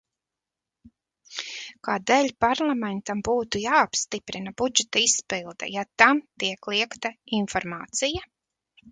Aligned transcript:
Kādēļ 1.87 2.29
Parlamentam 2.45 3.19
būtu 3.27 3.61
jāapstiprina 3.63 4.53
budžeta 4.61 5.03
izpilde, 5.09 5.69
ja 5.73 5.83
tam 6.03 6.23
tiek 6.45 6.71
liegta 6.73 7.13
informācija? 7.41 8.25